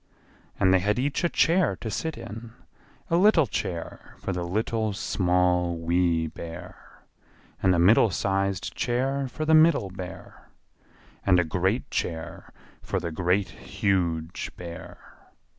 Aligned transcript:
And 0.59 0.73
they 0.73 0.79
had 0.79 0.97
each 0.97 1.23
a 1.23 1.29
chair 1.29 1.75
to 1.75 1.91
sit 1.91 2.17
in: 2.17 2.53
a 3.11 3.17
little 3.17 3.45
chair 3.45 4.15
for 4.17 4.33
the 4.33 4.41
Little, 4.43 4.93
Small, 4.93 5.77
Wee 5.77 6.25
Bear; 6.25 7.03
and 7.61 7.75
a 7.75 7.77
middle 7.77 8.09
sized 8.09 8.73
chair 8.73 9.27
for 9.27 9.45
the 9.45 9.53
Middle 9.53 9.91
Bear; 9.91 10.49
and 11.23 11.39
a 11.39 11.43
great 11.43 11.91
chair 11.91 12.51
for 12.81 12.99
the 12.99 13.11
Great, 13.11 13.49
Huge 13.49 14.49
Bear. 14.57 15.19